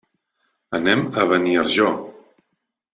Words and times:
Anem 0.79 1.05
a 1.23 1.27
Beniarjó. 1.33 1.93